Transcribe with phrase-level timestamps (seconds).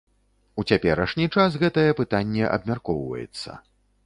[0.61, 3.61] У цяперашні час гэтае пытанне абмяркоўваецца.